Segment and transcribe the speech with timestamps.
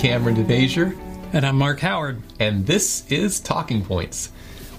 [0.00, 0.98] Kameron DeVasher,
[1.34, 2.22] And I'm Mark Howard.
[2.38, 4.32] and this is Talking Points.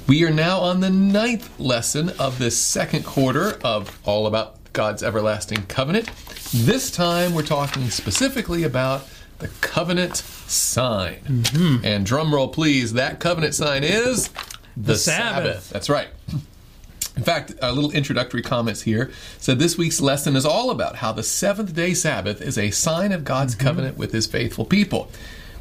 [0.07, 5.03] We are now on the ninth lesson of this second quarter of All About God's
[5.03, 6.09] Everlasting Covenant.
[6.51, 11.19] This time we're talking specifically about the covenant sign.
[11.19, 11.85] Mm-hmm.
[11.85, 14.31] And drum roll, please, that covenant sign is
[14.75, 15.69] the, Sabbath.
[15.69, 16.07] That's right.
[17.15, 21.11] In fact, a little introductory comments here said this week's lesson is all about how
[21.11, 25.11] the seventh day Sabbath is a sign of God's covenant with his faithful people.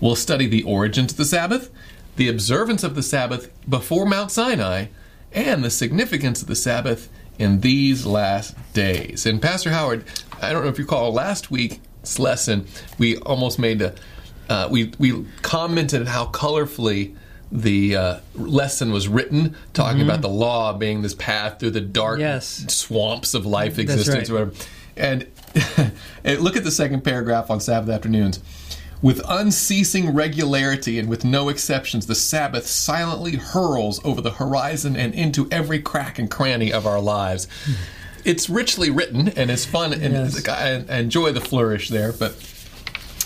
[0.01, 1.71] We'll study the origins of the Sabbath,
[2.17, 4.87] the observance of the Sabbath before Mount Sinai,
[5.33, 9.27] and the significance of the Sabbath in these last days.
[9.27, 10.05] And Pastor Howard,
[10.41, 12.67] I don't know if you recall last week's lesson,
[12.99, 13.95] we almost made a
[14.49, 17.15] uh, we we commented how colorfully
[17.53, 22.21] the uh, lesson was written, talking about the law being this path through the dark
[22.21, 22.65] Yes.
[22.69, 24.41] swamps of life existence, right.
[24.41, 24.65] or whatever.
[24.97, 25.27] And,
[26.25, 28.41] and look at the second paragraph on Sabbath afternoons.
[29.03, 35.15] With unceasing regularity and with no exceptions, the Sabbath silently hurls over the horizon and
[35.15, 37.49] into every crack and cranny of our lives.
[38.27, 40.47] It's richly written and it's fun, and Yes.
[40.47, 42.13] I enjoy the flourish there.
[42.13, 42.35] But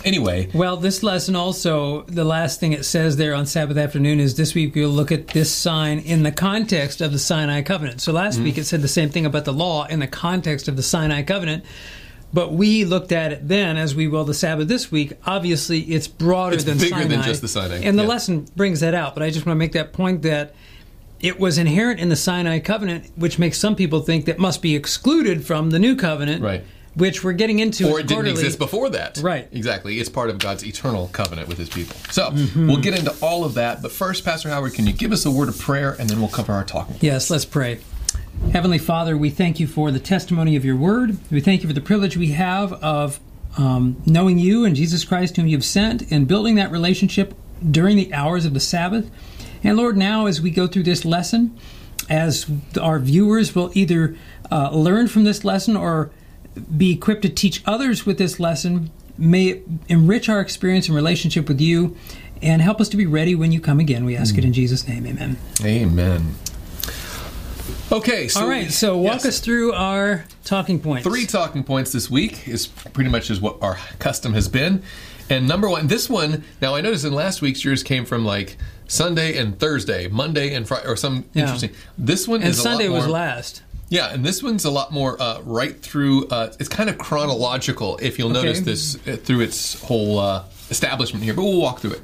[0.04, 4.36] anyway, Well, this lesson also, the last thing it says there on Sabbath afternoon is
[4.36, 8.00] this week we'll look at this sign in the context of the Sinai covenant.
[8.00, 8.44] So last Mm-hmm.
[8.44, 11.22] week it said the same thing about the law in the context of the Sinai
[11.22, 11.64] covenant.
[12.32, 15.12] But we looked at it then, as we will the Sabbath this week.
[15.24, 17.08] Obviously, it's broader It's than bigger Sinai.
[17.08, 18.08] than just the Sinai, And the yeah.
[18.08, 19.14] lesson brings that out.
[19.14, 20.52] But I just want to make that point that
[21.20, 24.74] it was inherent in the Sinai covenant, which makes some people think that must be
[24.74, 26.64] excluded from the new covenant, Right.
[26.94, 27.88] Which we're getting into.
[27.90, 29.18] or it didn't exist before that.
[29.18, 29.48] Right.
[29.52, 29.98] Exactly.
[29.98, 31.96] It's part of God's eternal covenant with his people.
[32.10, 32.66] So Mm-hmm.
[32.68, 33.82] we'll get into all of that.
[33.82, 36.28] But first, Pastor Howard, can you give us a word of prayer and then we'll
[36.28, 36.96] cover our talking?
[37.00, 37.80] Yes, let's pray.
[38.52, 41.16] Heavenly Father, we thank you for the testimony of your word.
[41.30, 43.18] We thank you for the privilege we have of
[43.56, 47.34] um, knowing you and Jesus Christ, whom you've sent, and building that relationship
[47.70, 49.10] during the hours of the Sabbath.
[49.62, 51.56] And Lord, now as we go through this lesson,
[52.10, 52.46] as
[52.80, 54.16] our viewers will either
[54.50, 56.10] uh, learn from this lesson or
[56.76, 61.48] be equipped to teach others with this lesson, may it enrich our experience and relationship
[61.48, 61.96] with you
[62.42, 64.04] and help us to be ready when you come again.
[64.04, 64.54] We ask it in mm.
[64.54, 65.06] Jesus' name.
[65.06, 65.38] Amen.
[65.62, 66.34] Amen.
[67.92, 69.26] Okay, so All right, so walk yes.
[69.26, 71.06] us through our talking points.
[71.06, 74.82] Three talking points this week is pretty much is what our custom has been.
[75.30, 78.56] And number one, this one, now I noticed in last week's yours came from like
[78.88, 81.42] Sunday and Thursday, Monday and Friday, or some Yeah.
[81.42, 81.70] interesting.
[81.96, 83.62] This one and is Sunday was last.
[83.90, 86.26] Yeah, and this one's a lot more uh, right through.
[86.28, 88.46] Uh, it's kind of chronological, if you'll Okay.
[88.46, 91.34] notice this uh, through its whole uh, establishment here.
[91.34, 92.02] But we'll walk through it.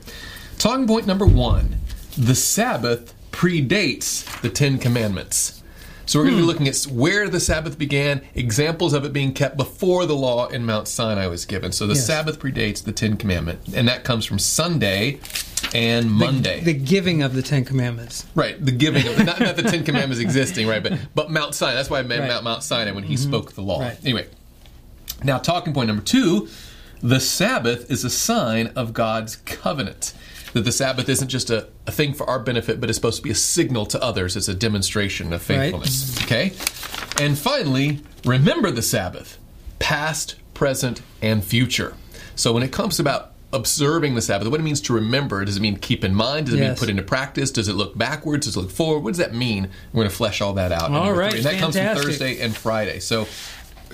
[0.59, 1.77] Talking point number one:
[2.17, 5.60] the Sabbath predates the Ten Commandments.
[6.11, 6.41] So we're going Hmm.
[6.41, 10.17] to be looking at where the Sabbath began, examples of it being kept before the
[10.17, 11.71] law in Mount Sinai was given.
[11.71, 12.05] So the Yes.
[12.05, 15.21] Sabbath predates the Ten Commandment, and that comes from Sunday
[15.73, 16.63] and Monday.
[16.65, 18.27] The giving of the Ten Commandments.
[18.35, 20.83] Right, the giving of not, not the Ten Commandments existing, right?
[20.83, 21.75] But but Mount Sinai.
[21.75, 22.29] That's why I meant Right.
[22.31, 23.79] Mount, Mount Sinai when he spoke the law.
[23.83, 23.97] Right.
[24.03, 24.27] Anyway,
[25.23, 26.49] now talking point number two:
[27.01, 30.13] the Sabbath is a sign of God's covenant.
[30.53, 33.23] That the Sabbath isn't just a, a thing for our benefit, but it's supposed to
[33.23, 34.37] be a signal to others.
[34.37, 35.57] It's a demonstration of Right.
[35.73, 36.21] faithfulness.
[36.25, 36.53] Okay,
[37.21, 39.39] and finally, remember the Sabbath,
[39.79, 41.95] past, present, and future.
[42.35, 45.61] So when it comes about observing the Sabbath, what it means to remember, does it
[45.61, 46.47] mean keep in mind?
[46.47, 47.51] Does it mean put into practice?
[47.51, 48.47] Does it look backwards?
[48.47, 49.01] Does it look forward?
[49.01, 49.69] What does that mean?
[49.93, 50.91] We're going to flesh all that out.
[50.93, 51.25] All three.
[51.27, 51.97] And that comes from.
[51.97, 53.01] Thursday and Friday.
[53.01, 53.27] So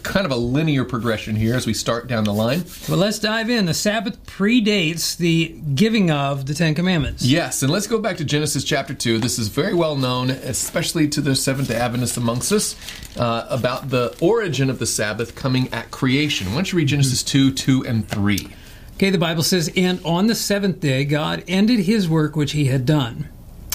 [0.06, 2.64] kind of a linear progression here as we start down the line.
[2.88, 3.66] Well, let's dive in.
[3.66, 7.24] The Sabbath predates the giving of the Ten Commandments.
[7.24, 9.18] Yes, and let's go back to Genesis chapter 2.
[9.18, 12.76] This is very well known, especially to the Seventh day Adventists amongst us,
[13.16, 16.48] uh, about the origin of the Sabbath coming at creation.
[16.48, 18.48] Why don't you read Genesis 2, 2, and 3?
[18.94, 22.66] Okay, the Bible says, And on the seventh day, God ended his work which he
[22.66, 23.28] had done.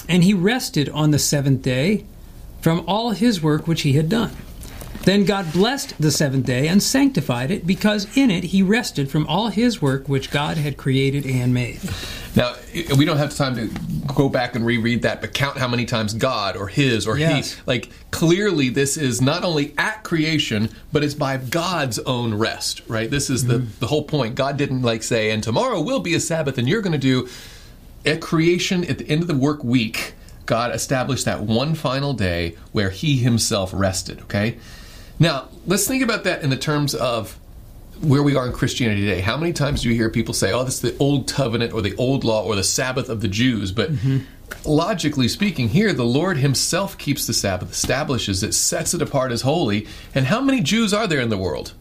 [0.08, 2.04] And he rested on the seventh day
[2.60, 4.32] from all his work which he had done.
[5.04, 9.26] Then God blessed the seventh day and sanctified it, because in it he rested from
[9.26, 11.80] all his work which God had created and made.
[12.34, 12.54] Now,
[12.96, 13.68] we don't have time to
[14.14, 17.54] go back and reread that, but count how many times God or His or Yes.
[17.54, 17.60] He.
[17.66, 23.10] Like, clearly, this is not only at creation, but it's by God's own rest, right?
[23.10, 23.80] This is the, mm-hmm.
[23.80, 24.34] the whole point.
[24.34, 27.28] God didn't, like, say, and tomorrow will be a Sabbath, and you're going to do.
[28.04, 30.14] At creation, at the end of the work week,
[30.46, 34.56] God established that one final day where He Himself rested, okay?
[35.22, 37.38] Now, let's think about that in the terms of
[38.00, 39.20] where we are in Christianity today.
[39.20, 41.80] How many times do you hear people say, "Oh, this is the old covenant or
[41.80, 43.70] the old law or the Sabbath of the Jews"?
[43.70, 44.24] But mm-hmm.
[44.64, 49.42] logically speaking, here the Lord Himself keeps the Sabbath, establishes it, sets it apart as
[49.42, 49.86] holy.
[50.12, 51.72] And how many Jews are there in the world?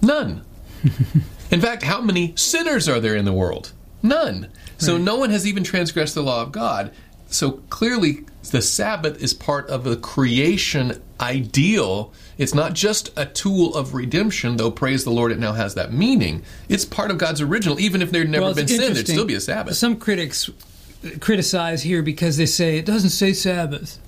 [0.00, 0.42] None.
[1.50, 3.72] in fact, how many sinners are there in the world?
[4.02, 4.48] None.
[4.78, 5.02] So Right.
[5.02, 6.92] no one has even transgressed the law of God.
[7.28, 12.12] So clearly, the Sabbath is part of the creation ideal.
[12.36, 15.92] It's not just a tool of redemption, though praise the Lord, it now has that
[15.92, 16.42] meaning.
[16.68, 17.80] It's part of God's original.
[17.80, 19.76] Even if there'd never Well, been sin, there'd still be a Sabbath.
[19.76, 20.48] Some critics
[21.20, 23.98] criticize here because they say it doesn't say Sabbath.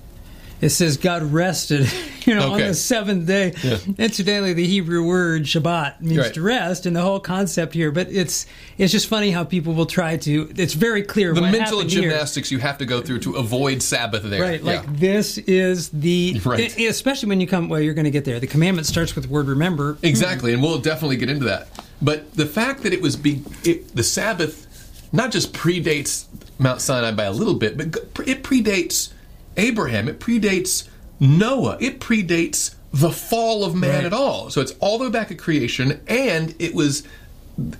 [0.61, 1.91] It says God rested,
[2.25, 2.63] you know, Okay.
[2.63, 3.53] on the seventh day.
[3.63, 3.77] Yeah.
[3.97, 6.33] Incidentally, the Hebrew word Shabbat means Right.
[6.35, 7.91] to rest, and the whole concept here.
[7.91, 8.45] But it's
[8.77, 10.51] it's just funny how people will try to.
[10.55, 12.01] It's very clear the what mental happened here.
[12.03, 14.41] gymnastics you have to go through to avoid Sabbath there.
[14.41, 14.89] Right, like Yeah.
[14.93, 16.77] this is the Right.
[16.79, 17.67] e- especially when you come.
[17.67, 18.39] Well, you're going to get there.
[18.39, 19.97] The commandment starts with the word remember.
[20.03, 21.69] Exactly, and we'll definitely get into that.
[22.03, 24.67] But the fact that it was be, it, the Sabbath
[25.11, 26.25] not just predates
[26.59, 27.87] Mount Sinai by a little bit, but
[28.27, 29.11] it predates
[29.57, 30.07] Abraham.
[30.07, 30.85] It predates
[31.19, 31.77] Noah.
[31.79, 34.05] It predates the fall of man Right.
[34.05, 34.49] at all.
[34.49, 37.03] So it's all the way back at creation, and it was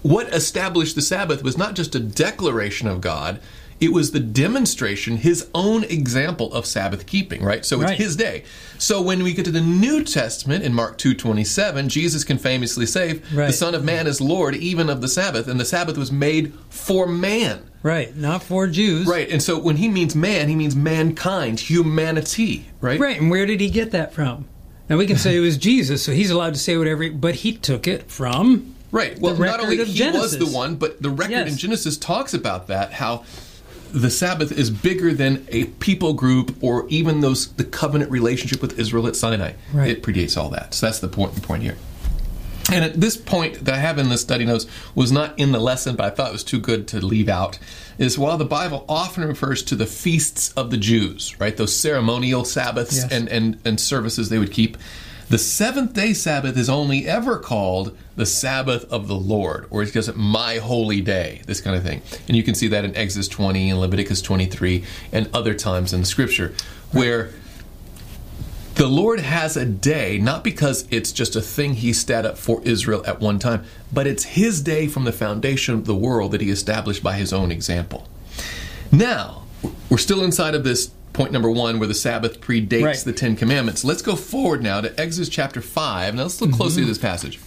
[0.04, 3.40] what established the Sabbath was not just a declaration of God.
[3.80, 7.66] It was the demonstration, his own example of Sabbath keeping, right?
[7.66, 7.98] So it's Right.
[7.98, 8.44] his day.
[8.78, 13.22] So when we get to the New Testament in Mark 2:27, Jesus can famously say,
[13.34, 16.54] "The Son of Man is Lord even of the Sabbath," and the Sabbath was made
[16.70, 17.62] for man.
[17.84, 19.08] Right, not for Jews.
[19.08, 19.30] Right.
[19.30, 23.00] And so when he means man, he means mankind, humanity, right?
[23.00, 24.48] Right, and where did he get that from?
[24.90, 27.54] Now we can say it was Jesus, so he's allowed to say whatever, but he
[27.54, 29.18] took it from Right.
[29.20, 31.52] Well, not only he was the one, but the record Yes.
[31.54, 33.24] in Genesis talks about that how
[33.94, 38.78] the Sabbath is bigger than a people group or even those the covenant relationship with
[38.80, 39.54] Israel at Sinai.
[39.74, 39.90] Right.
[39.90, 40.74] It predates all that.
[40.74, 41.78] So that's the point the point here.
[42.72, 44.66] And at this point that I have in the study notes
[44.96, 47.60] was not in the lesson, but I thought it was too good to leave out.
[47.98, 51.56] Is while the Bible often refers to the feasts of the Jews, right?
[51.56, 53.12] Those ceremonial Sabbaths Yes.
[53.12, 54.78] and, and, and services they would keep.
[55.30, 59.94] The seventh day Sabbath is only ever called the Sabbath of the Lord, or it's
[59.94, 62.02] just my holy day, this kind of thing.
[62.28, 64.84] And you can see that in Exodus 20 and Leviticus 23
[65.14, 66.54] and other times in Scripture,
[66.92, 67.32] where
[68.82, 72.64] the Lord has a day, not because it's just a thing He set up for
[72.64, 73.64] Israel at one time,
[73.94, 77.32] but it's His day from the foundation of the world that He established by His
[77.32, 78.08] own example.
[78.92, 79.44] Now,
[79.92, 82.98] we're still inside of this point number one where the Sabbath predates Right.
[82.98, 83.86] the Ten Commandments.
[83.86, 86.16] Let's go forward now to Exodus chapter 5.
[86.16, 86.90] Now, let's look closely mm-hmm.
[86.90, 87.40] at this passage.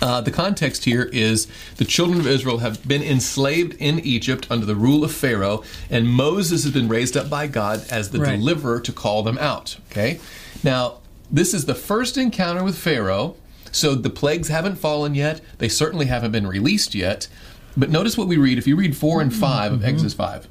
[0.00, 1.46] Uh, the context here is
[1.76, 6.08] the children of Israel have been enslaved in Egypt under the rule of Pharaoh, and
[6.08, 8.38] Moses has been raised up by God as the Right.
[8.38, 9.76] deliverer to call them out.
[9.90, 10.20] Okay?
[10.62, 10.98] Now,
[11.30, 13.36] this is the first encounter with Pharaoh,
[13.72, 15.40] so the plagues haven't fallen yet.
[15.58, 17.28] They certainly haven't been released yet.
[17.76, 18.56] But notice what we read.
[18.58, 20.46] If you read 4 and 5 of Exodus 5.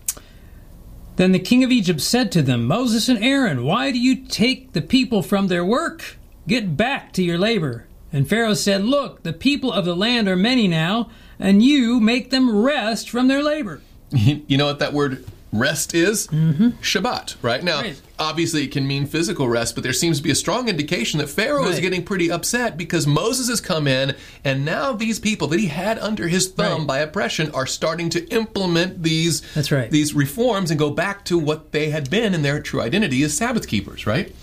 [1.16, 4.74] Then the king of Egypt said to them, Moses and Aaron, why do you take
[4.74, 6.18] the people from their work?
[6.48, 7.86] Get back to your labor.
[8.14, 12.30] And Pharaoh said, Look, the people of the land are many now, and you make
[12.30, 13.82] them rest from their labor.
[14.16, 16.28] You know what that word rest is?
[16.28, 16.70] Mm-hmm.
[16.82, 17.64] Shabbat, right?
[17.64, 18.00] Now, Right.
[18.20, 21.30] obviously it can mean physical rest, but there seems to be a strong indication that
[21.30, 25.60] Pharaoh is getting pretty upset because Moses has come in, and now these people that
[25.60, 26.88] he had under his thumb Right.
[26.88, 29.90] by oppression are starting to implement these, That's right.
[29.90, 33.36] these reforms and go back to what they had been in their true identity as
[33.36, 34.34] Sabbath keepers, right?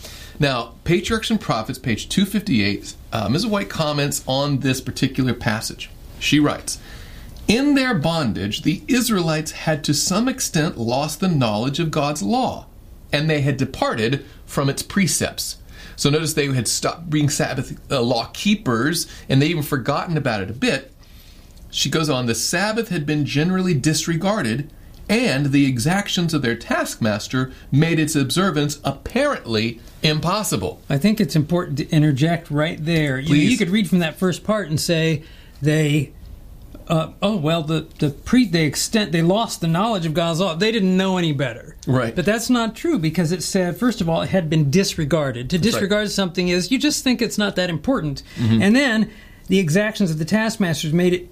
[0.40, 3.46] Now, Patriarchs and Prophets, page 258, uh, Mrs.
[3.46, 5.90] White comments on this particular passage.
[6.18, 6.78] She writes,
[7.48, 12.66] in their bondage, the Israelites had to some extent lost the knowledge of God's law,
[13.12, 15.56] and they had departed from its precepts.
[15.96, 20.42] So notice they had stopped being Sabbath uh, law keepers, and they even forgotten about
[20.42, 20.92] it a bit.
[21.70, 24.72] She goes on, the Sabbath had been generally disregarded,
[25.10, 30.80] and the exactions of their taskmaster made its observance apparently impossible.
[30.88, 33.18] I think it's important to interject right there.
[33.18, 35.24] You, you could read from that first part and say
[35.60, 36.12] they,
[36.86, 40.54] uh, oh well, the the pre they extent they lost the knowledge of God's law.
[40.54, 41.76] They didn't know any better.
[41.86, 42.14] Right.
[42.14, 45.50] But that's not true because it said first of all it had been disregarded.
[45.50, 48.62] To disregard something is you just think it's not that important, Mm-hmm.
[48.62, 49.10] and then
[49.48, 51.30] the exactions of the taskmasters made it.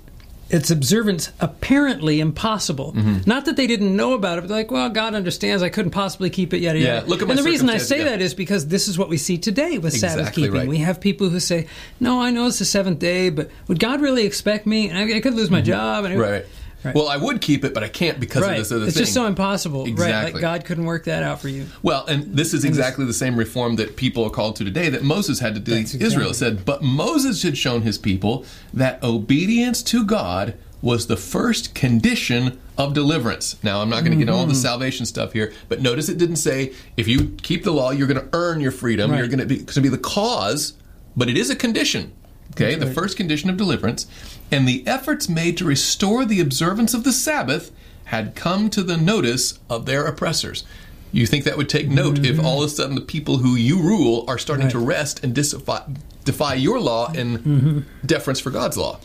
[0.51, 2.93] Its observance apparently impossible.
[2.95, 3.19] Mm-hmm.
[3.29, 5.63] Not that they didn't know about it, but like, well, God understands.
[5.63, 6.59] I couldn't possibly keep it.
[6.61, 8.05] Yada Yeah, look at and the reason I say yeah.
[8.05, 10.53] that is because this is what we see today with Sabbath keeping.
[10.53, 10.67] right.
[10.69, 11.67] We have people who say,
[12.01, 14.91] "No, I know it's the seventh day, but would God really expect me?
[14.91, 16.23] I, I could lose my job." And Mm-hmm.
[16.23, 16.47] Right.
[16.85, 16.95] Right.
[16.95, 18.53] Well, I would keep it, but I can't because right.
[18.53, 19.03] of this other it's thing.
[19.03, 19.81] just so impossible.
[19.81, 19.91] Right?
[19.91, 20.33] Exactly.
[20.35, 21.67] Like God couldn't work that out for you.
[21.83, 25.03] Well, and this is exactly the same reform that people are called to today that
[25.03, 26.33] Moses had to do Israel.
[26.35, 32.61] Said, But Moses had shown his people that obedience to God was the first condition
[32.77, 33.57] of deliverance.
[33.65, 34.51] Now, I'm not going to get all Mm-hmm.
[34.51, 38.07] the salvation stuff here, but notice it didn't say if you keep the law, you're
[38.07, 39.11] going to earn your freedom.
[39.11, 39.19] Right.
[39.19, 40.75] You're going to be, going to be the cause,
[41.17, 42.13] but it is a condition.
[42.53, 42.95] Okay, the right.
[42.95, 44.07] first condition of deliverance,
[44.51, 47.71] and the efforts made to restore the observance of the Sabbath
[48.07, 50.65] had come to the notice of their oppressors.
[51.13, 52.47] You think that would take note if mm-hmm.
[52.47, 55.83] all of a sudden the people who you rule are starting to rest and defy,
[56.25, 58.07] defy your law in mm-hmm.
[58.07, 58.99] deference for God's law?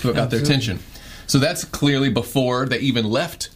[0.00, 0.80] Who got their attention.
[1.26, 3.50] So that's clearly before they even left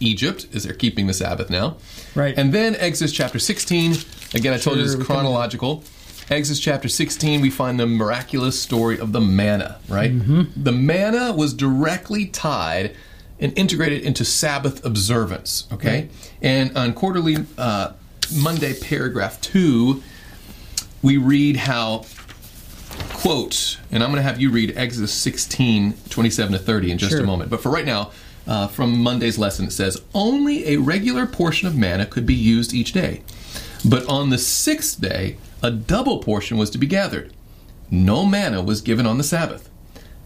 [0.00, 1.76] Egypt, as they're keeping the Sabbath now.
[2.14, 2.36] Right.
[2.36, 3.94] And then Exodus chapter 16.
[4.34, 5.84] Again, I told you this Sure, is we chronological.
[6.28, 10.10] Exodus chapter 16, we find the miraculous story of the manna, right?
[10.56, 12.96] The manna was directly tied
[13.38, 16.08] and integrated into Sabbath observance, okay?
[16.42, 17.92] And on quarterly uh,
[18.36, 20.02] Monday paragraph 2,
[21.02, 22.04] we read how
[23.10, 27.12] quote, and I'm going to have you read Exodus 16, 27 to 30 in just
[27.12, 27.20] Sure.
[27.20, 27.50] a moment.
[27.50, 28.10] But for right now,
[28.48, 32.72] uh, from Monday's lesson, it says, Only a regular portion of manna could be used
[32.74, 33.22] each day.
[33.84, 37.32] But on the sixth day, a double portion was to be gathered.
[37.90, 39.68] No manna was given on the Sabbath.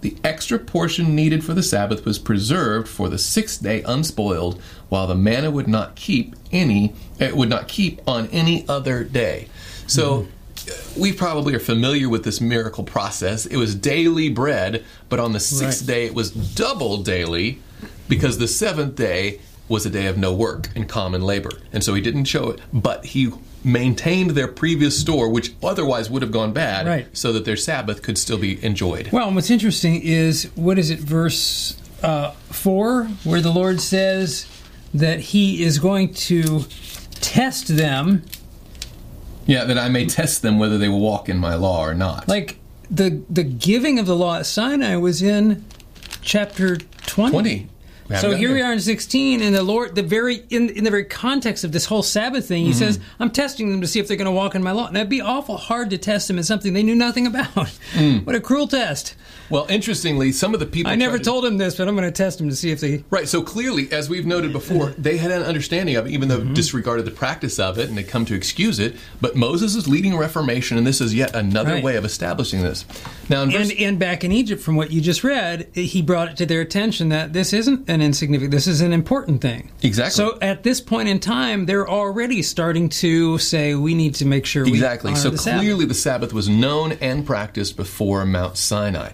[0.01, 5.07] The extra portion needed for the Sabbath was preserved for the sixth day unspoiled, while
[5.07, 9.49] the manna would not keep any it would not keep on any other day.
[9.87, 11.01] So hmm.
[11.01, 13.45] we probably are familiar with this miracle process.
[13.45, 15.95] It was daily bread, but on the sixth Right.
[15.95, 17.61] day it was double daily
[18.09, 21.51] because the seventh day was a day of no work and common labor.
[21.73, 23.31] And so he didn't show it, but he
[23.63, 27.07] maintained their previous store, which otherwise would have gone bad, Right.
[27.17, 29.11] so that their Sabbath could still be enjoyed.
[29.13, 34.47] Well, and what's interesting is what is it, verse uh, four, where the Lord says
[34.93, 36.65] that He is going to
[37.21, 38.23] test them,
[39.47, 42.27] Yeah, that I may test them whether they will walk in my law or not.
[42.29, 42.57] like
[42.91, 45.65] the the giving of the law at Sinai was in
[46.23, 47.31] chapter twenty.
[47.31, 47.69] 20.
[48.19, 51.05] So here we are in 16, and the Lord, the very in, in the very
[51.05, 53.23] context of this whole Sabbath thing, He says, Mm-hmm.
[53.23, 55.09] "I'm testing them to see if they're going to walk in My law." And that'd
[55.09, 57.71] be awful hard to test them in something they knew nothing about.
[57.93, 58.25] Mm.
[58.31, 59.15] What a cruel test!
[59.49, 62.07] Well, interestingly, some of the people I never to- told him this, but I'm going
[62.07, 63.03] to test them to see if they.
[63.11, 63.29] Right.
[63.29, 67.05] So clearly, as we've noted before, they had an understanding of it, even though disregarded
[67.05, 68.95] the practice of it and they come to excuse it.
[69.21, 71.83] But Moses is leading reformation, and this is yet another Right.
[71.85, 72.85] way of establishing this.
[73.29, 76.29] Now, in verse, And, and back in Egypt, from what you just read, he brought
[76.29, 79.71] it to their attention that this isn't an insignificant, this is an important thing.
[79.83, 80.13] Exactly.
[80.13, 84.47] So at this point in time, they're already starting to say we need to make
[84.47, 85.15] sure we Exactly.
[85.15, 85.61] So the Sabbath.
[85.61, 89.13] clearly, the Sabbath was known and practiced before Mount Sinai.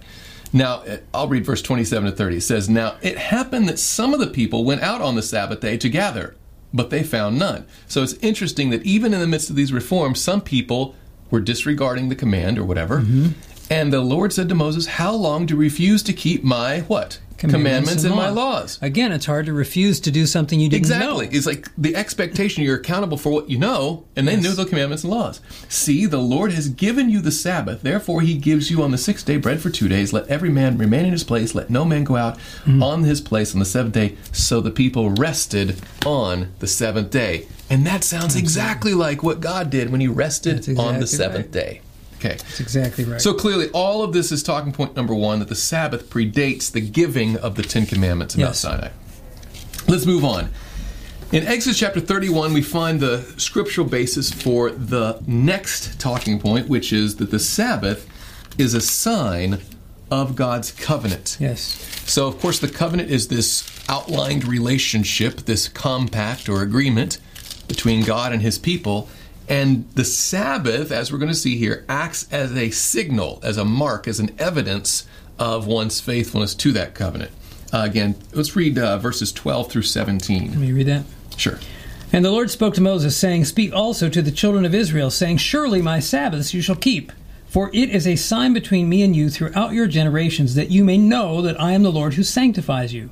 [0.52, 2.36] Now, uh, I'll read verse 27 to 30.
[2.36, 5.60] It says, Now it happened that some of the people went out on the Sabbath
[5.60, 6.36] day to gather,
[6.72, 7.66] but they found none.
[7.88, 10.94] So it's interesting that even in the midst of these reforms, some people
[11.30, 13.00] were disregarding the command or whatever.
[13.00, 13.28] Mm-hmm.
[13.70, 17.20] And the Lord said to Moses, How long do you refuse to keep my what?
[17.38, 18.78] Commandments, and, my laws.
[18.80, 21.26] Again, it's hard to refuse to do something you didn't Exactly.
[21.26, 21.32] know.
[21.32, 24.42] It's like the expectation you're accountable for what you know, and they Yes.
[24.42, 25.40] knew the commandments and laws.
[25.68, 29.26] See, the Lord has given you the Sabbath, therefore he gives you on the sixth
[29.26, 30.14] day bread for two days.
[30.14, 32.82] Let every man remain in his place, let no man go out Mm-hmm.
[32.82, 34.16] on his place on the seventh day.
[34.32, 37.46] So the people rested on the seventh day.
[37.68, 41.46] And that sounds exactly like what God did when he rested That's on the seventh
[41.46, 41.52] right.
[41.52, 41.80] day.
[42.18, 42.36] Okay.
[42.36, 43.20] That's exactly right.
[43.20, 46.80] So clearly, all of this is talking point number one that the Sabbath predates the
[46.80, 48.90] giving of the Ten Commandments in Mount Sinai.
[49.88, 50.50] Let's move on.
[51.32, 56.92] In Exodus chapter 31, we find the scriptural basis for the next talking point, which
[56.92, 58.08] is that the Sabbath
[58.58, 59.60] is a sign
[60.10, 61.36] of God's covenant.
[61.40, 61.82] yes.
[62.06, 67.18] So, of course, the covenant is this outlined relationship, this compact or agreement
[67.66, 69.08] between God and his people.
[69.48, 73.64] And the Sabbath, as we're going to see here, acts as a signal, as a
[73.64, 75.06] mark, as an evidence
[75.38, 77.30] of one's faithfulness to that covenant.
[77.72, 80.50] Uh, again, let's read uh, verses 12 through 17.
[80.50, 81.04] Let me read that.
[81.36, 81.58] Sure.
[82.12, 85.38] And the Lord spoke to Moses, saying, Speak also to the children of Israel, saying,
[85.38, 87.12] Surely my Sabbaths you shall keep.
[87.48, 90.98] For it is a sign between me and you throughout your generations, that you may
[90.98, 93.10] know that I am the Lord who sanctifies you.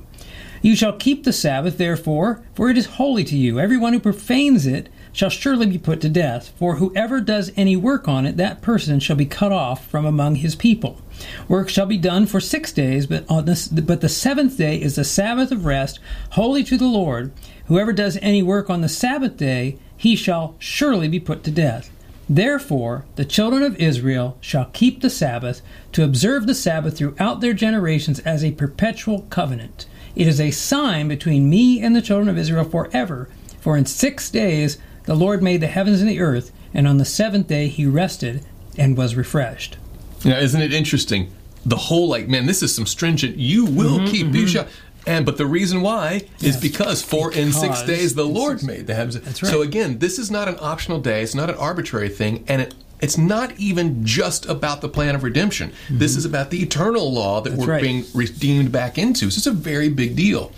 [0.61, 3.59] You shall keep the Sabbath, therefore, for it is holy to you.
[3.59, 6.51] Everyone who profanes it shall surely be put to death.
[6.59, 10.35] For whoever does any work on it, that person shall be cut off from among
[10.35, 11.01] his people.
[11.47, 14.95] Work shall be done for six days, but on this, but the seventh day is
[14.95, 15.99] the Sabbath of rest,
[16.31, 17.31] holy to the Lord.
[17.67, 21.89] Whoever does any work on the Sabbath day, he shall surely be put to death.
[22.27, 25.61] Therefore, the children of Israel shall keep the Sabbath
[25.93, 29.85] to observe the Sabbath throughout their generations as a perpetual covenant.
[30.13, 33.29] It is a sign between me and the children of Israel forever.
[33.61, 37.05] For in six days the Lord made the heavens and the earth, and on the
[37.05, 38.43] seventh day he rested
[38.77, 39.77] and was refreshed.
[40.23, 41.31] Now, isn't it interesting?
[41.65, 44.67] The whole, like, man, this is some stringent, you will keep, you shall.
[45.07, 46.59] And but the reason why is Yes.
[46.59, 49.19] because for in six days the Lord six- made the heavens.
[49.19, 49.51] That's right.
[49.51, 52.73] So again, this is not an optional day; it's not an arbitrary thing, and it
[53.01, 55.71] it's not even just about the plan of redemption.
[55.91, 57.57] This is about the eternal law that Mm-hmm.
[57.59, 57.81] That's we're right.
[57.83, 59.29] being redeemed back into.
[59.29, 60.51] So it's a very big deal.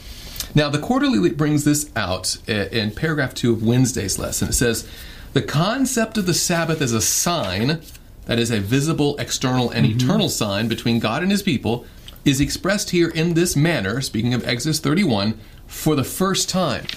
[0.58, 4.48] Now, the quarterly brings this out in paragraph two of Wednesday's lesson.
[4.50, 4.88] It says,
[5.34, 7.80] The concept of the Sabbath as a sign,
[8.26, 11.86] that is, a visible, external, and eternal sign between God and his people,
[12.26, 16.88] is expressed here in this manner, speaking of Exodus 31, for the first time.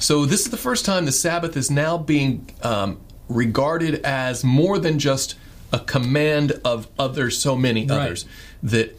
[0.00, 4.76] So, this is the first time the Sabbath is now being um, regarded as more
[4.80, 5.36] than just
[5.72, 7.96] a command of others, so many Right.
[7.96, 8.24] others.
[8.60, 8.98] That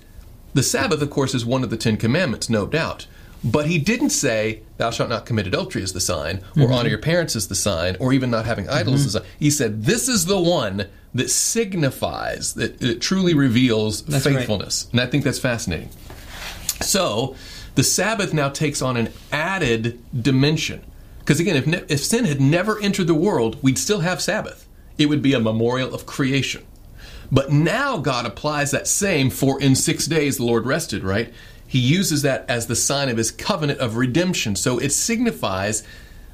[0.53, 3.07] the Sabbath, of course, is one of the Ten Commandments, no doubt.
[3.45, 6.73] But he didn't say, Thou shalt not commit adultery as the sign, or Mm-hmm.
[6.73, 9.27] honor your parents as the sign, or even not having idols as the sign.
[9.39, 14.35] He said, This is the one that signifies, that it truly reveals That's right.
[14.37, 14.87] faithfulness.
[14.91, 15.89] And I think that's fascinating.
[16.81, 17.35] So
[17.75, 20.83] the Sabbath now takes on an added dimension.
[21.19, 24.67] Because again, if, ne- if sin had never entered the world, we'd still have Sabbath.
[24.97, 26.65] It would be a memorial of creation.
[27.31, 31.33] But now God applies that same, for in six days the Lord rested, right?
[31.75, 34.55] He uses that as the sign of his covenant of redemption.
[34.55, 35.83] So it signifies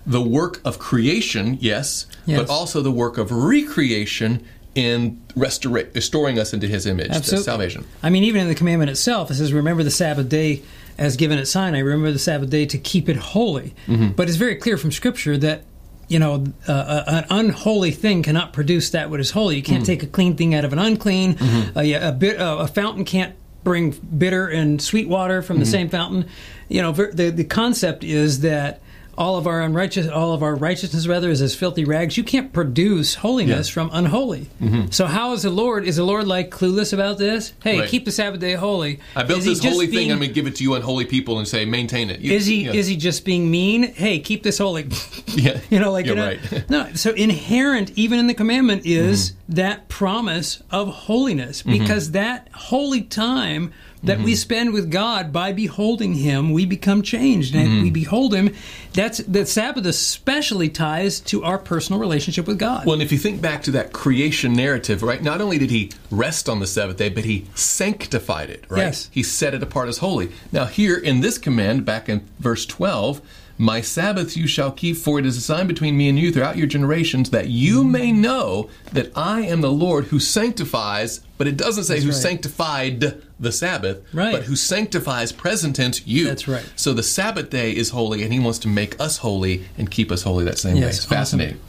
[0.05, 2.39] the work of creation, yes, Yes.
[2.39, 4.43] but also the work of recreation
[4.75, 7.43] in restora- restoring us into his image, Absolutely.
[7.43, 7.85] salvation.
[8.03, 10.61] I mean, even in the commandment itself, it says, "Remember the Sabbath day
[10.97, 11.79] as given at Sinai.
[11.79, 14.09] Remember the Sabbath day to keep it holy." Mm-hmm.
[14.15, 15.63] But it's very clear from Scripture that
[16.07, 19.55] you know uh, uh, an unholy thing cannot produce that what is holy.
[19.57, 19.73] You Mm-hmm.
[19.73, 21.37] can't take a clean thing out of an unclean.
[21.75, 25.63] Uh, yeah, a bit uh, a fountain can't bring bitter and sweet water from the
[25.63, 25.71] Mm-hmm.
[25.71, 26.25] same fountain.
[26.69, 28.81] You know, the the concept is that.
[29.21, 32.17] All of our unrighteous, all of our righteousness, rather, is as filthy rags.
[32.17, 33.73] You can't produce holiness Yeah.
[33.73, 34.47] from unholy.
[34.89, 35.85] So, how is the Lord?
[35.85, 37.53] Is the Lord like clueless about this?
[37.63, 37.87] Hey, Right.
[37.89, 38.99] keep the Sabbath day holy.
[39.15, 40.11] I built Is this holy being- thing.
[40.11, 42.19] I'm going to give it to you unholy people and say, maintain it.
[42.21, 42.73] You- Is he yeah.
[42.73, 43.93] is he just being mean?
[43.93, 44.87] Hey, keep this holy.
[45.35, 46.63] Yeah, you know, like you're you know, right.
[46.69, 46.87] no.
[46.95, 49.53] So inherent, even in the commandment, is Mm-hmm.
[49.55, 53.71] that promise of holiness, because that holy time
[54.03, 54.25] that Mm-hmm.
[54.25, 57.83] we spend with God by beholding Him, we become changed, and Mm-hmm.
[57.83, 58.53] we behold Him.
[58.93, 62.85] That's the Sabbath especially ties to our personal relationship with God.
[62.85, 65.21] Well, and if you think back to that creation narrative, right?
[65.21, 68.79] Not only did he rest on the seventh day, but he sanctified it, right?
[68.79, 69.09] Yes.
[69.11, 70.31] He set it apart as holy.
[70.51, 73.21] Now, here in this command, back in verse 12,
[73.61, 76.57] my Sabbath you shall keep, for it is a sign between me and you throughout
[76.57, 81.57] your generations, that you may know that I am the Lord who sanctifies, but it
[81.57, 82.15] doesn't say who right.
[82.15, 84.31] sanctified the Sabbath, Right.
[84.33, 86.25] but who sanctifies present tense you.
[86.27, 86.65] That's right.
[86.75, 90.11] So the Sabbath day is holy, and he wants to make us holy and keep
[90.11, 90.81] us holy that same way.
[90.81, 91.17] Yes, It's awesome.
[91.17, 91.59] fascinating.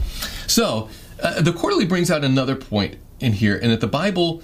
[0.46, 0.88] So,
[1.22, 4.42] uh, the quarterly brings out another point in here, and that the Bible,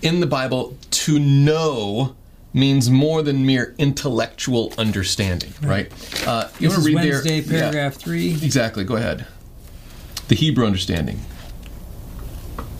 [0.00, 2.14] in the Bible, to know
[2.54, 5.92] means more than mere intellectual understanding, right?
[6.26, 7.60] Uh, you want to read Wednesday, there?
[7.62, 8.30] paragraph three.
[8.30, 8.84] Exactly.
[8.84, 9.26] Go ahead.
[10.28, 11.20] The Hebrew understanding.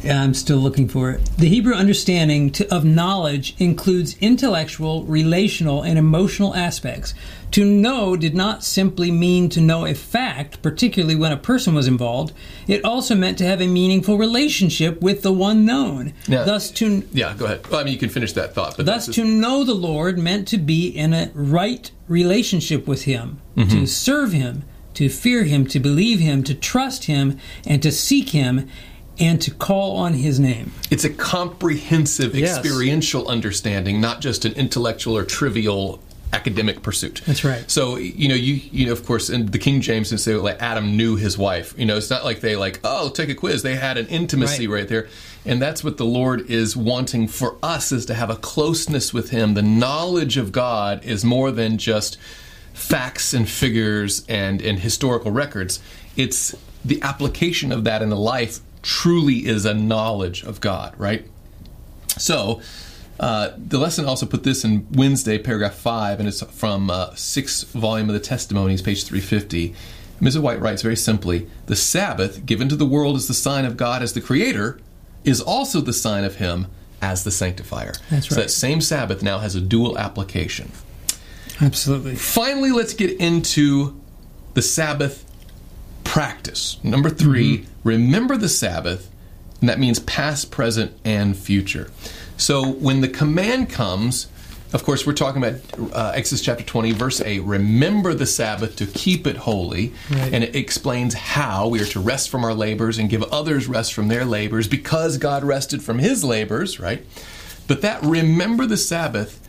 [0.05, 1.25] Yeah, I'm still looking for it.
[1.39, 7.15] The Hebrew understanding to, of knowledge includes intellectual, relational, and emotional aspects.
[7.53, 11.87] To know did not simply mean to know a fact, particularly when a person was
[11.87, 12.35] involved.
[12.67, 16.13] It also meant to have a meaningful relationship with the one known.
[16.29, 17.67] Now- thus, to Yeah, go ahead.
[17.69, 20.49] Well, I mean, you can finish that thought, but Thus, to know the Lord meant
[20.49, 23.71] to be in a right relationship with Him, Mm-hmm.
[23.71, 24.65] to serve Him,
[24.95, 28.69] to fear Him, to believe Him, to trust Him, and to seek Him,
[29.19, 30.73] and to call on His name.
[30.91, 32.59] it's a comprehensive Yes.
[32.59, 36.01] experiential understanding, not just an intellectual or trivial
[36.33, 37.21] academic pursuit.
[37.27, 37.71] That's right.
[37.71, 40.61] So you know, you you know, of course, in the King James, and say like
[40.61, 41.75] Adam knew his wife.
[41.79, 43.63] You know, it's not like they like oh take a quiz.
[43.63, 44.81] They had an intimacy Right.
[44.81, 45.07] right, there,
[45.47, 49.31] and that's what the Lord is wanting for us is to have a closeness with
[49.31, 49.55] Him.
[49.55, 52.19] The knowledge of God is more than just
[52.73, 55.79] facts and figures and and historical records.
[56.17, 61.27] It's the application of that in the life truly is a knowledge of God, right?
[62.19, 62.61] So,
[63.19, 67.73] uh, the lesson also put this in Wednesday, paragraph 5, and it's from uh, sixth
[67.73, 69.75] volume of the Testimonies, page 350.
[70.21, 70.41] Mrs.
[70.41, 74.03] White writes very simply The Sabbath, given to the world as the sign of God
[74.03, 74.79] as the Creator,
[75.25, 76.67] is also the sign of Him
[77.01, 77.93] as the Sanctifier.
[78.11, 78.43] That's So right.
[78.43, 80.71] that same Sabbath now has a dual application.
[81.61, 82.17] Absolutely.
[82.17, 84.01] Finally, let's get into
[84.55, 85.24] the Sabbath
[86.15, 86.79] practice.
[86.85, 89.11] Number 3 remember the Sabbath,
[89.59, 91.91] and that means past, present, and future.
[92.37, 94.29] So when the command comes,
[94.73, 95.61] of course, we're talking about
[95.93, 99.93] uh, Exodus chapter 20, verse 8 remember the Sabbath to keep it holy.
[100.09, 100.33] Right.
[100.33, 103.93] And it explains how we are to rest from our labors and give others rest
[103.93, 107.05] from their labors because God rested from his labors, right?
[107.67, 109.41] But that remember the Sabbath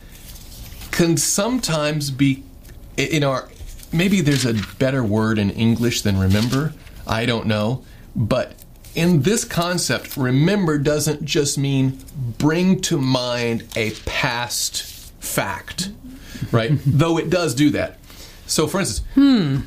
[0.90, 2.42] can sometimes be
[2.96, 3.48] in our
[3.96, 6.74] maybe there's a better word in English than remember.
[7.06, 8.54] I don't know, but
[8.94, 11.98] in this concept, remember doesn't just mean
[12.38, 14.82] bring to mind a past
[15.22, 15.90] fact,
[16.50, 16.72] right?
[16.86, 17.98] Though it does do that.
[18.46, 19.60] So, for instance, hmm.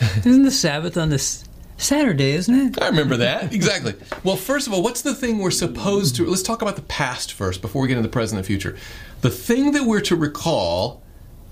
[0.00, 1.44] Isn't the Sabbath on this
[1.76, 2.82] Saturday, isn't it?
[2.82, 3.52] I remember that.
[3.52, 3.94] Exactly.
[4.24, 6.26] Well, first of all, what's the thing we're supposed to.
[6.26, 8.76] Let's talk about the past first before we get into the present and future.
[9.20, 11.02] The thing that we're to recall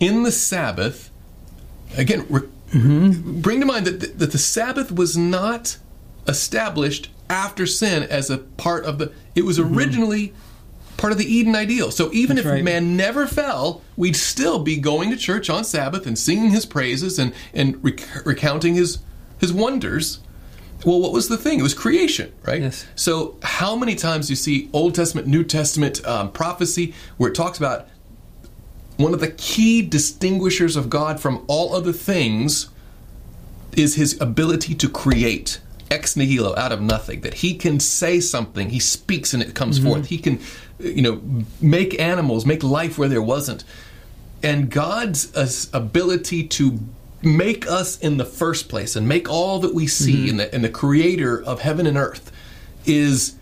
[0.00, 1.10] in the Sabbath,
[1.96, 5.76] again, re- bring to mind that, the- that the Sabbath was not
[6.26, 9.12] established after sin as a part of the.
[9.34, 10.32] It was originally
[10.96, 11.90] part of the Eden ideal.
[11.90, 12.62] So even That's if right.
[12.64, 17.18] man never fell, we'd still be going to church on Sabbath and singing his praises
[17.18, 18.98] and, and rec- recounting his
[19.38, 20.20] his wonders.
[20.84, 21.58] Well, what was the thing?
[21.60, 22.60] It was creation, right?
[22.60, 22.86] Yes.
[22.96, 27.34] So, how many times do you see Old Testament, New Testament um, prophecy where it
[27.36, 27.86] talks about
[29.02, 32.68] one of the key distinguishers of God from all other things
[33.76, 35.60] is his ability to create
[35.90, 37.20] ex nihilo out of nothing.
[37.22, 40.06] That he can say something he speaks and it comes forth.
[40.06, 40.40] He can
[40.78, 41.20] you know
[41.60, 43.64] make animals make life where there wasn't.
[44.42, 46.80] And god's uh, ability to
[47.22, 50.64] make us in the first place and make all that we see and, the, and
[50.64, 52.32] the creator of heaven and earth
[52.84, 53.36] is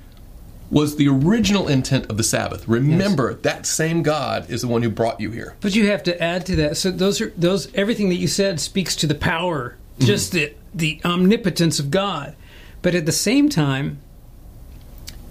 [0.71, 4.89] was the original intent of the sabbath remember that same god is the one who
[4.91, 6.77] brought you here But you have to add to that.
[6.77, 11.01] So those are those everything that you said speaks to the power, just the the
[11.05, 12.35] omnipotence of God.
[12.83, 13.99] But at the same time,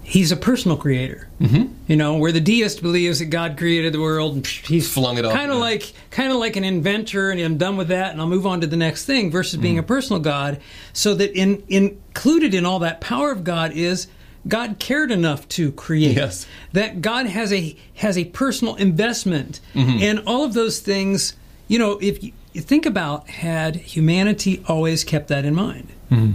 [0.02, 1.28] He's a personal creator.
[1.40, 1.72] Mm-hmm.
[1.86, 5.32] You know, where the deist believes that God created the world he's Flung it off,
[5.32, 5.62] kind of yeah.
[5.62, 8.60] like kind of like an inventor, and I'm done with that, and I'll move on
[8.62, 9.30] to the next thing.
[9.30, 9.80] Versus being Mm.
[9.80, 10.60] a personal God,
[10.92, 14.08] so that in included in all that power of God is
[14.48, 16.46] God cared enough to create Yes.
[16.72, 20.02] that God has a has a personal investment Mm-hmm.
[20.02, 21.34] and all of those things.
[21.68, 26.32] You know, if you, think about had humanity always kept that in mind, Mm-hmm.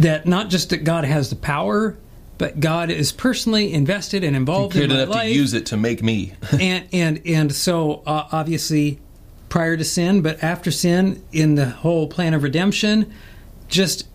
[0.00, 1.96] that not just that God has the power,
[2.36, 5.66] but God is personally invested and involved in cared my enough life, to use it
[5.66, 8.98] to make me and and and so uh, obviously
[9.48, 13.10] prior to sin, but after sin, in the whole plan of redemption,
[13.68, 14.06] just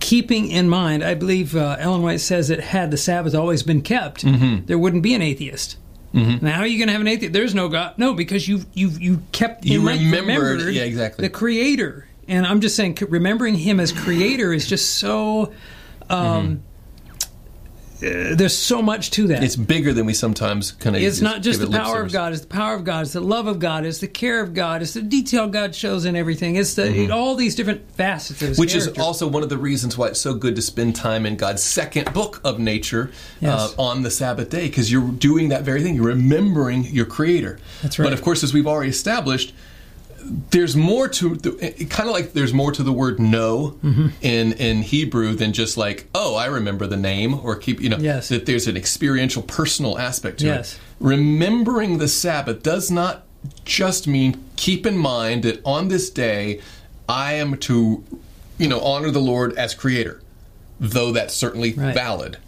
[0.00, 3.82] keeping in mind, I believe uh, Ellen White says that had the Sabbath always been
[3.82, 4.66] kept, Mm-hmm.
[4.66, 5.76] there wouldn't be an atheist.
[6.12, 7.32] Now, how are you going to have an atheist?
[7.32, 7.94] There's no God.
[7.98, 11.22] No, because you you you kept You mind- remembered- yeah, exactly.
[11.26, 12.06] the Creator.
[12.28, 15.52] And I'm just saying, remembering Him as Creator is just so.
[16.08, 16.62] Um,
[18.04, 19.42] uh, there's so much to that.
[19.42, 22.42] it's bigger than we sometimes kind of It's not just the power of God; it's
[22.42, 24.94] the power of God, it's the love of God, it's the care of God, it's
[24.94, 26.56] the detail God shows in everything.
[26.56, 29.96] It's the all these different facets of His which is also one of the reasons
[29.96, 33.74] why it's so good to spend time in God's second book of nature Yes.
[33.78, 35.94] uh, on the Sabbath day because you're doing that very thing.
[35.94, 37.58] You're remembering your Creator.
[37.82, 38.04] That's right.
[38.06, 39.54] But of course, as we've already established,
[40.50, 44.08] there's more to the, kind of like there's more to the word know Mm-hmm.
[44.22, 47.98] in in Hebrew than just like oh I remember the name or keep you know
[47.98, 48.28] Yes.
[48.28, 50.74] that there's an experiential personal aspect to Yes.
[50.74, 50.80] it.
[51.00, 53.24] Remembering the Sabbath does not
[53.64, 56.60] just mean keep in mind that on this day
[57.08, 58.02] I am to
[58.58, 60.22] you know honor the Lord as creator
[60.80, 61.94] though that's certainly Right.
[61.94, 62.38] valid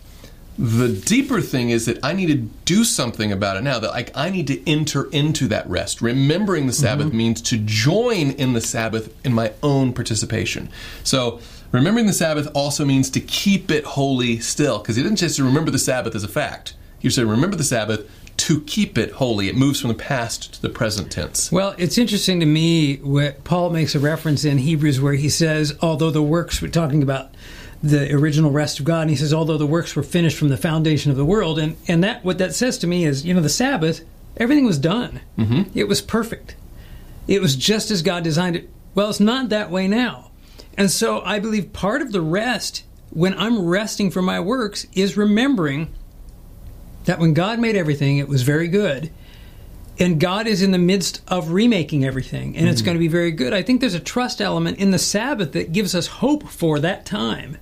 [0.58, 3.78] the deeper thing is that I need to do something about it now.
[3.78, 6.00] That like I need to enter into that rest.
[6.00, 7.16] Remembering the Sabbath mm-hmm.
[7.16, 10.70] means to join in the Sabbath in my own participation.
[11.04, 11.40] So
[11.72, 15.70] remembering the Sabbath also means to keep it holy still, because he didn't just remember
[15.70, 16.74] the Sabbath as a fact.
[16.98, 19.48] He said remember the Sabbath to keep it holy.
[19.48, 21.50] It moves from the past to the present tense.
[21.50, 25.76] well, it's interesting to me what Paul makes a reference in Hebrews where he says,
[25.80, 27.34] although the works we're talking about
[27.82, 30.56] the original rest of God, and he says, although the works were finished from the
[30.56, 33.40] foundation of the world, and and that what that says to me is, you know,
[33.40, 34.04] the Sabbath,
[34.36, 35.20] everything was done.
[35.38, 35.78] Mm-hmm.
[35.78, 36.56] It was perfect.
[37.28, 38.70] It was just as God designed it.
[38.94, 40.30] Well, it's not that way now.
[40.78, 45.16] And so I believe part of the rest, when I'm resting from my works, is
[45.16, 45.92] remembering
[47.04, 49.10] that when God made everything, it was very good.
[49.98, 53.30] And God is in the midst of remaking everything, and it's going to be very
[53.30, 53.54] good.
[53.54, 57.06] I think there's a trust element in the Sabbath that gives us hope for that
[57.06, 57.58] time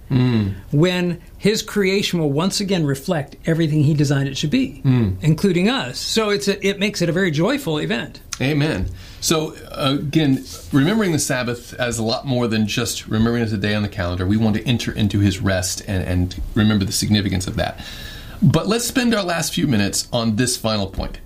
[0.73, 4.83] when His creation will once again reflect everything He designed it should be,
[5.23, 5.99] including us.
[5.99, 8.21] So it's a, it makes it a very joyful event.
[8.41, 8.89] Amen.
[9.21, 13.53] So uh, again, remembering the Sabbath as a lot more than just remembering it as
[13.53, 14.27] a day on the calendar.
[14.27, 17.81] We want to enter into His rest and, and remember the significance of that.
[18.43, 21.21] But let's spend our last few minutes on this final point.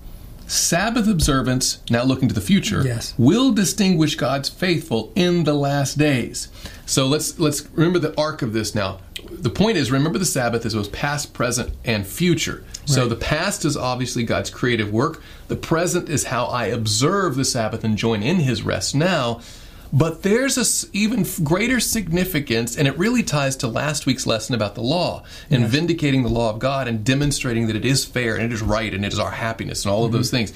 [0.49, 3.13] Sabbath observance, now looking to the future, Yes.
[3.19, 6.49] will distinguish God's faithful in the last days.
[6.87, 8.99] So let's let's remember the arc of this now.
[9.31, 12.65] The point is remember the Sabbath as both past, present, and future.
[12.87, 15.23] So the past is obviously God's creative work.
[15.49, 19.41] The present is how I observe the Sabbath and join in his rest now.
[19.93, 24.75] But there's a even greater significance, and it really ties to last week's lesson about
[24.75, 28.45] the law and vindicating the law of God and demonstrating that it is fair and
[28.45, 30.53] it is right and it is our happiness and all of those things.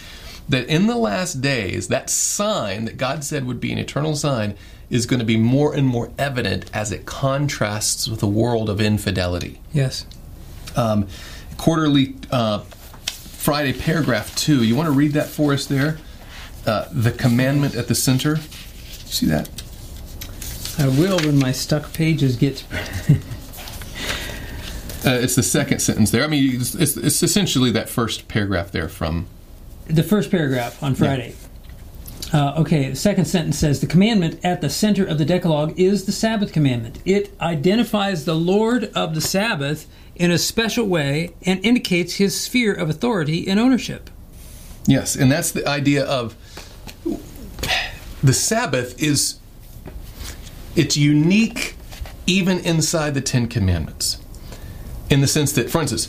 [0.49, 4.55] That in the last days, that sign that God said would be an eternal sign
[4.91, 8.81] is going to be more and more evident as it contrasts with a world of
[8.81, 10.05] infidelity Yes.
[10.77, 11.07] um,
[11.57, 12.59] quarterly uh,
[13.07, 14.63] Friday paragraph two.
[14.63, 15.99] You want to read that for us there?
[16.67, 18.39] Uh, the commandment at the center.
[19.13, 19.49] See that?
[20.79, 22.65] I will when my stuck pages get.
[25.05, 26.23] Uh, it's the second sentence there.
[26.23, 29.27] I mean, it's, it's, it's essentially that first paragraph there from.
[29.89, 31.35] the first paragraph on Friday.
[32.33, 36.05] Uh, okay, the second sentence says the commandment at the center of the Decalogue is
[36.05, 37.01] the Sabbath commandment.
[37.05, 42.73] It identifies the Lord of the Sabbath in a special way and indicates his sphere
[42.73, 44.09] of authority and ownership.
[44.87, 46.37] Yes, and that's the idea of
[48.23, 49.37] the Sabbath is
[50.75, 51.77] it's unique
[52.27, 54.19] even inside the Ten Commandments.
[55.11, 56.09] In the sense that, for instance,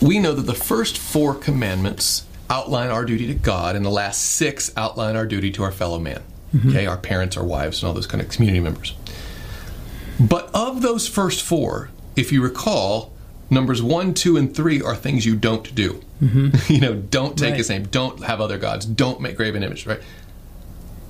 [0.00, 4.22] we know that the first four commandments outline our duty to God, and the last
[4.22, 6.22] six outline our duty to our fellow man.
[6.54, 6.70] Mm-hmm.
[6.70, 8.94] Okay, our parents, our wives, and all those kind of community members.
[10.18, 13.12] But of those first four, if you recall,
[13.50, 16.02] numbers one, two, and three are things you don't do.
[16.22, 16.50] Mm-hmm.
[16.72, 17.58] you know, don't take Right.
[17.58, 20.00] his name, don't have other gods, don't make graven images, right?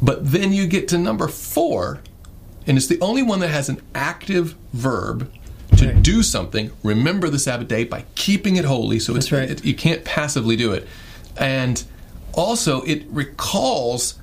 [0.02, 2.00] But then you get to number four,
[2.66, 5.30] and it's the only one that has an active verb
[5.76, 6.02] to Right.
[6.02, 6.70] do something.
[6.82, 8.98] Remember the Sabbath day by keeping it holy.
[8.98, 9.50] So it's right.
[9.50, 10.86] it- you can't passively do it,
[11.36, 11.82] and
[12.32, 14.14] also it recalls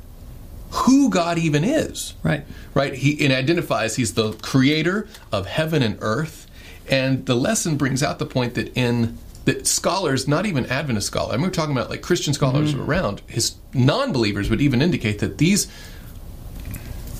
[0.70, 2.44] who God even is Right.
[2.74, 2.94] right?
[2.94, 6.46] He it identifies he's the creator of heaven and earth,
[6.90, 11.34] and the lesson brings out the point that in that scholars, not even Adventist scholars,
[11.34, 12.84] I mean, we're talking about like Christian scholars mm-hmm.
[12.84, 15.68] around, his non-believers would even indicate that these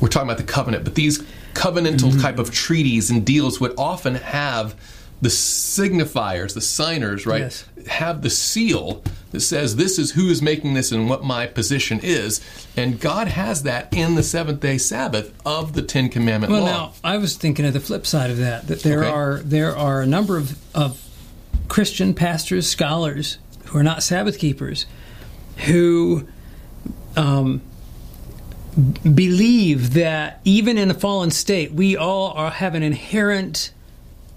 [0.02, 1.20] we're talking about the covenant, but these
[1.54, 2.20] covenantal mm-hmm.
[2.20, 4.76] type of treaties and deals would often have
[5.22, 7.44] the signifiers, the signers, right?
[7.44, 7.66] Yes.
[7.88, 12.00] Have the seal that says this is who is making this and what my position
[12.04, 12.42] is.
[12.76, 16.68] And God has that in the seventh day Sabbath of the Ten Commandment Well, law.
[16.68, 18.68] now I was thinking of the flip side of that.
[18.68, 19.10] That there Okay.
[19.10, 21.02] are there are a number of, of
[21.68, 24.86] Christian pastors, scholars who are not Sabbath keepers,
[25.66, 26.28] who
[27.16, 27.62] um,
[29.14, 33.72] believe that even in a fallen state, we all are, have an inherent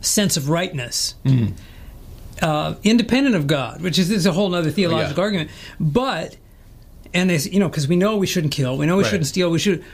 [0.01, 1.15] sense of rightness.
[2.43, 5.23] Uh, independent of God, which is, is a whole other theological Yeah.
[5.25, 6.37] argument, but
[7.13, 9.11] and they, you know, because we know we shouldn't kill, we know we Right.
[9.11, 9.85] shouldn't steal, we should,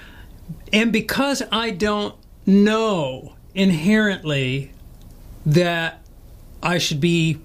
[0.72, 4.70] and because I don't know inherently
[5.44, 6.06] that
[6.62, 7.38] I should be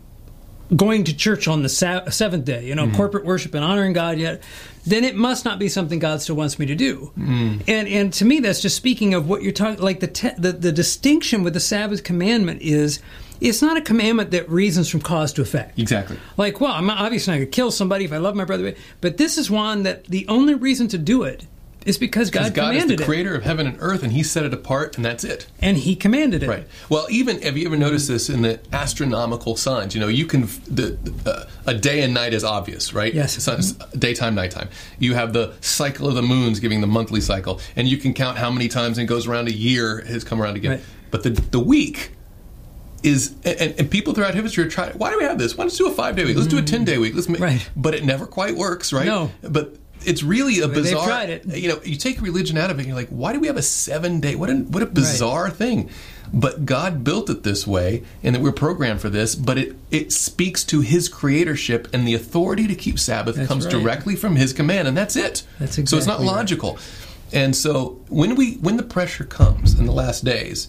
[0.76, 2.96] going to church on the sa- seventh day, you know, mm-hmm.
[2.96, 4.42] corporate worship and honoring God yet,
[4.86, 7.12] then it must not be something God still wants me to do.
[7.18, 7.64] Mm.
[7.68, 9.84] And and to me, that's just speaking of what you're talking.
[9.84, 13.02] Like the, te- the the distinction with the Sabbath commandment is,
[13.42, 15.78] it's not a commandment that reasons from cause to effect.
[15.78, 16.18] exactly.
[16.38, 19.18] Like, well, I'm obviously not going to kill somebody if I love my brother, but
[19.18, 21.46] this is one that the only reason to do it
[21.86, 24.46] is because God, God is the it, creator of heaven and earth, and He set
[24.46, 25.48] it apart, and that's it.
[25.60, 26.50] and He commanded it.
[26.50, 26.68] Right.
[26.90, 29.96] Well, even have you ever noticed this in the astronomical signs?
[29.96, 33.14] You know, you can the uh, a day and night is obvious, right?
[33.14, 33.42] Yes.
[33.44, 33.62] Sun-
[33.98, 34.70] daytime, nighttime.
[35.00, 38.38] You have the cycle of the moons giving the monthly cycle, and you can count
[38.38, 40.72] how many times it goes around a year has come around again.
[40.72, 40.82] Right.
[41.10, 42.12] But the the week
[43.04, 44.94] is and, and people throughout history are trying.
[44.94, 45.58] Why do we have this?
[45.58, 46.36] Why don't we do a five day week?
[46.36, 47.16] Let's do a ten day week.
[47.16, 47.40] Let's make.
[47.40, 47.44] Mm.
[47.44, 47.70] Right.
[47.76, 49.06] But it never quite works, right?
[49.06, 49.32] No.
[49.42, 51.06] But it's really a they've bizarre.
[51.06, 51.46] tried it.
[51.46, 53.58] You know, you take religion out of it, and you're like, why do we have
[53.58, 54.36] a seven day?
[54.36, 55.90] What a what a bizarre thing.
[56.34, 59.36] But God built it this way, and that we're programmed for this.
[59.36, 63.66] But it it speaks to His creatorship, and the authority to keep Sabbath That's comes
[63.66, 63.72] right.
[63.72, 65.44] directly from His command, and that's it.
[65.60, 66.36] That's exactly so it's not exactly right.
[66.36, 66.80] logical.
[67.34, 70.68] And so when we when the pressure comes in the last days,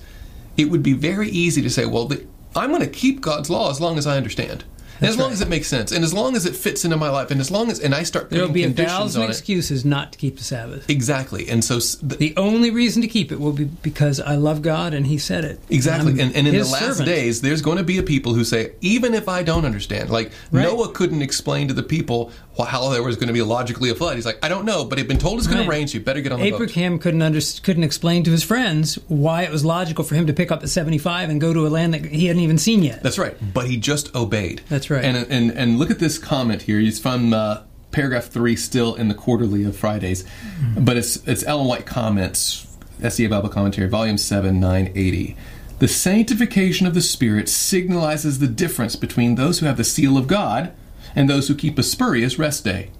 [0.57, 3.71] it would be very easy to say, well, the, I'm going to keep God's law
[3.71, 4.65] as long as I understand.
[5.01, 5.33] And as long right.
[5.33, 7.51] as it makes sense, and as long as it fits into my life, and as
[7.51, 10.19] long as and I start There will be a conditions thousand it, excuses not to
[10.19, 10.89] keep the Sabbath.
[10.89, 11.49] exactly.
[11.49, 14.95] And so the, The only reason to keep it will be because I love God
[14.95, 15.61] and He said it.
[15.71, 16.13] Exactly.
[16.13, 17.07] I'm And, and in the last servant.
[17.07, 20.31] days, there's going to be a people who say, even if I don't understand, like
[20.51, 20.63] Right.
[20.65, 24.17] Noah couldn't explain to the people how there was going to be logically a flood.
[24.17, 25.65] He's like, I don't know, but it's been told it's going Right.
[25.65, 26.57] to rain, so you better get on the boat.
[26.63, 30.33] Abraham couldn't under, couldn't explain to his friends why it was logical for him to
[30.33, 33.03] pick up at 75 and go to a land that he hadn't even seen yet.
[33.03, 33.35] That's right.
[33.55, 34.61] But he just obeyed.
[34.69, 35.05] That's right.
[35.05, 36.79] And and and look at this comment here.
[36.79, 40.85] It's from uh, paragraph three, still in the quarterly of Fridays, Mm-hmm.
[40.85, 42.67] but it's it's Ellen White comments,
[43.01, 45.37] SDA Bible Commentary, volume seven, nine eighty.
[45.79, 50.27] The sanctification of the Spirit signalizes the difference between those who have the seal of
[50.29, 50.73] God
[51.15, 52.91] and those who keep a spurious rest day.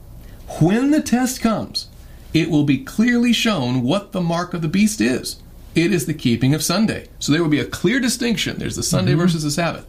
[0.61, 1.89] When the test comes,
[2.35, 5.37] it will be clearly shown what the mark of the beast is.
[5.75, 7.09] It is the keeping of Sunday.
[7.19, 8.59] So there will be a clear distinction.
[8.59, 9.21] There's the Sunday mm-hmm.
[9.21, 9.87] versus the Sabbath.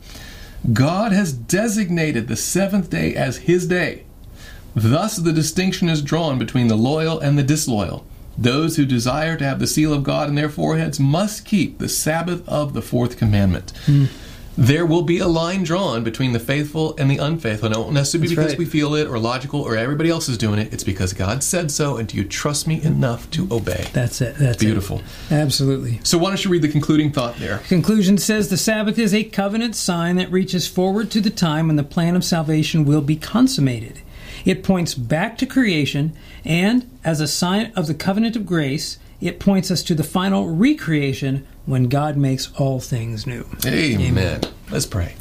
[0.72, 4.04] God has designated the seventh day as his day.
[4.76, 8.06] Thus, the distinction is drawn between the loyal and the disloyal.
[8.38, 11.90] Those who desire to have the seal of God in their foreheads must keep the
[11.90, 13.74] Sabbath of the fourth commandment.
[13.86, 14.08] Mm
[14.58, 17.68] there will be a line drawn between the faithful and the unfaithful.
[17.68, 18.60] And it won't necessarily be because right.
[18.60, 20.74] we feel it or logical or everybody else is doing it.
[20.74, 23.88] It's because God said so, and do you trust me enough to obey?
[23.94, 24.36] That's it.
[24.36, 25.00] That's beautiful.
[25.30, 25.34] It.
[25.34, 26.00] Absolutely.
[26.04, 27.60] So why don't you read the concluding thought there?
[27.60, 31.76] Conclusion says the Sabbath is a covenant sign that reaches forward to the time when
[31.76, 34.02] the plan of salvation will be consummated.
[34.46, 36.14] It points back to creation,
[36.44, 40.50] and as a sign of the covenant of grace, it points us to the final
[40.50, 43.48] recreation when God makes all things new.
[43.66, 44.02] Amen.
[44.02, 44.42] Amen.
[44.70, 45.16] Let's pray.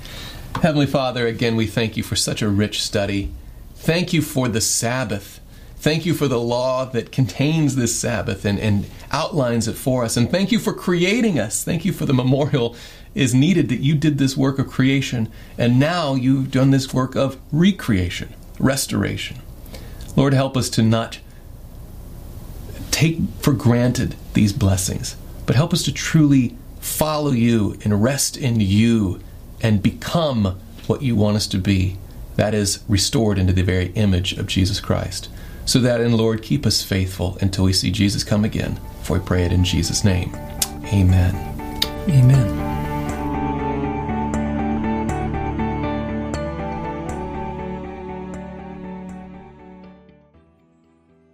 [0.61, 3.33] Heavenly Father, again, we thank you for such a rich study.
[3.77, 5.41] Thank you for the Sabbath.
[5.77, 10.17] Thank you for the law that contains this Sabbath and, and outlines it for us.
[10.17, 11.63] And thank you for creating us.
[11.65, 12.77] Thank you for the memorial
[13.15, 15.31] is needed that you did this work of creation.
[15.59, 19.39] And now you've done this work of recreation, restoration.
[20.17, 21.19] Lord, help us to not
[23.03, 28.61] take for granted these blessings, but help us to truly follow you and rest in
[28.61, 29.21] you
[29.61, 31.97] and become what you want us to be.
[32.37, 35.29] That is, restored into the very image of Jesus Christ.
[35.65, 38.81] So that in Lord, keep us faithful until we see Jesus come again.
[39.03, 40.35] For we pray it in Jesus' name.
[40.93, 41.35] Amen.
[42.09, 42.72] Amen.